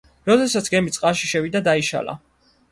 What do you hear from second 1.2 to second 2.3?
შევიდა, დაიშალა.